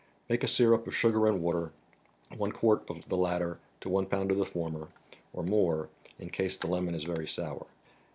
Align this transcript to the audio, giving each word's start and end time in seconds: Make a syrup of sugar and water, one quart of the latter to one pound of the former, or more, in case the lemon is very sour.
Make 0.29 0.43
a 0.43 0.47
syrup 0.47 0.87
of 0.87 0.95
sugar 0.95 1.27
and 1.27 1.43
water, 1.43 1.73
one 2.35 2.51
quart 2.51 2.89
of 2.89 3.07
the 3.07 3.17
latter 3.17 3.59
to 3.81 3.89
one 3.89 4.07
pound 4.07 4.31
of 4.31 4.37
the 4.39 4.45
former, 4.47 4.87
or 5.31 5.43
more, 5.43 5.89
in 6.17 6.31
case 6.31 6.57
the 6.57 6.65
lemon 6.65 6.95
is 6.95 7.03
very 7.03 7.27
sour. 7.27 7.67